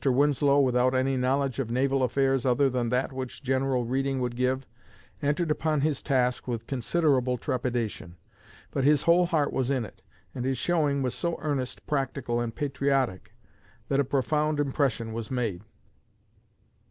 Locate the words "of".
1.59-1.69